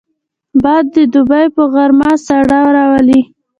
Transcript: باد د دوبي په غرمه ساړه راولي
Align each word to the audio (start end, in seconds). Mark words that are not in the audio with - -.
باد 0.63 0.85
د 0.95 0.97
دوبي 1.13 1.45
په 1.55 1.63
غرمه 1.73 2.11
ساړه 2.25 2.59
راولي 2.75 3.21